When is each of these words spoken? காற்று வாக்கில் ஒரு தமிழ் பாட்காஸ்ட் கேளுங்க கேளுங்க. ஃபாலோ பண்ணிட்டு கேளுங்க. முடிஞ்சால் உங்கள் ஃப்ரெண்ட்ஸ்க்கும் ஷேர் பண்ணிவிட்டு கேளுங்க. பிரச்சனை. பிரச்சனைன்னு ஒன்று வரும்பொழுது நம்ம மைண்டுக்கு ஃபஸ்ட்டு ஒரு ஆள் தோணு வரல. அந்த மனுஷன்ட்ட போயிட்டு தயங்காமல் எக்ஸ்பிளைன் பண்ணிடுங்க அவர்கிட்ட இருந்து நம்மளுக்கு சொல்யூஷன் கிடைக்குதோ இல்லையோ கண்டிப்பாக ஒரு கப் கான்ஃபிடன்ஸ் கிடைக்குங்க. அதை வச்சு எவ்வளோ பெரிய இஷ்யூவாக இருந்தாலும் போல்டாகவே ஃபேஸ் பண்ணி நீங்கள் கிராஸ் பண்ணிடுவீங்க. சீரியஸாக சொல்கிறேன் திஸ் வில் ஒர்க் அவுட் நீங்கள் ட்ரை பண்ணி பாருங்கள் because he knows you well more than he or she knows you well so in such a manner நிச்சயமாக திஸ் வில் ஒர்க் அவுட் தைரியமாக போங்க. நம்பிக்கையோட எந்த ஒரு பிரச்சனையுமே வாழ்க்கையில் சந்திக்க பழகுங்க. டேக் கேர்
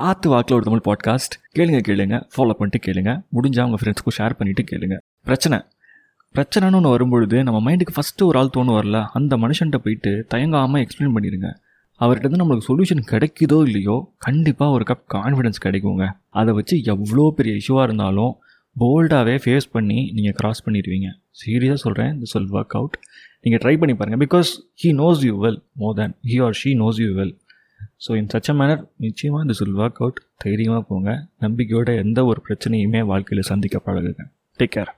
காற்று 0.00 0.30
வாக்கில் 0.30 0.56
ஒரு 0.56 0.64
தமிழ் 0.64 0.84
பாட்காஸ்ட் 0.88 1.34
கேளுங்க 1.58 1.78
கேளுங்க. 1.88 2.16
ஃபாலோ 2.34 2.50
பண்ணிட்டு 2.50 2.78
கேளுங்க. 2.86 3.10
முடிஞ்சால் 3.34 3.64
உங்கள் 3.64 3.80
ஃப்ரெண்ட்ஸ்க்கும் 3.82 4.14
ஷேர் 4.18 4.34
பண்ணிவிட்டு 4.38 4.62
கேளுங்க. 4.70 4.96
பிரச்சனை. 5.24 5.58
பிரச்சனைன்னு 6.34 6.74
ஒன்று 6.74 6.88
வரும்பொழுது 6.88 7.42
நம்ம 7.44 7.58
மைண்டுக்கு 7.70 7.94
ஃபஸ்ட்டு 7.96 8.22
ஒரு 8.22 8.38
ஆள் 8.38 8.52
தோணு 8.56 8.74
வரல. 8.78 9.06
அந்த 9.12 9.36
மனுஷன்ட்ட 9.36 9.76
போயிட்டு 9.76 10.26
தயங்காமல் 10.34 10.84
எக்ஸ்பிளைன் 10.84 11.14
பண்ணிடுங்க 11.16 11.50
அவர்கிட்ட 12.00 12.24
இருந்து 12.24 12.40
நம்மளுக்கு 12.42 12.68
சொல்யூஷன் 12.68 13.02
கிடைக்குதோ 13.10 13.64
இல்லையோ 13.64 14.14
கண்டிப்பாக 14.18 14.72
ஒரு 14.72 14.84
கப் 14.90 15.04
கான்ஃபிடன்ஸ் 15.14 15.62
கிடைக்குங்க. 15.64 16.10
அதை 16.28 16.54
வச்சு 16.54 16.82
எவ்வளோ 16.82 17.32
பெரிய 17.36 17.58
இஷ்யூவாக 17.60 17.82
இருந்தாலும் 17.82 18.32
போல்டாகவே 18.80 19.38
ஃபேஸ் 19.44 19.70
பண்ணி 19.72 20.10
நீங்கள் 20.12 20.32
கிராஸ் 20.32 20.68
பண்ணிடுவீங்க. 20.68 21.08
சீரியஸாக 21.42 21.82
சொல்கிறேன் 21.86 22.20
திஸ் 22.20 22.36
வில் 22.38 22.52
ஒர்க் 22.52 22.76
அவுட் 22.80 22.98
நீங்கள் 23.40 23.60
ட்ரை 23.60 23.78
பண்ணி 23.78 23.94
பாருங்கள் 23.94 24.22
because 24.26 24.50
he 24.82 24.88
knows 25.02 25.22
you 25.28 25.34
well 25.44 25.60
more 25.76 25.94
than 25.94 26.16
he 26.26 26.44
or 26.44 26.58
she 26.64 26.72
knows 26.84 27.00
you 27.04 27.10
well 27.20 27.34
so 28.06 28.10
in 28.16 28.30
such 28.32 28.50
a 28.50 28.54
manner 28.54 28.82
நிச்சயமாக 28.96 29.44
திஸ் 29.50 29.62
வில் 29.64 29.78
ஒர்க் 29.84 30.00
அவுட் 30.02 30.20
தைரியமாக 30.36 30.82
போங்க. 30.82 31.10
நம்பிக்கையோட 31.40 31.96
எந்த 31.96 32.24
ஒரு 32.24 32.42
பிரச்சனையுமே 32.48 33.02
வாழ்க்கையில் 33.04 33.48
சந்திக்க 33.52 33.78
பழகுங்க. 33.86 34.24
டேக் 34.58 34.74
கேர் 34.76 34.90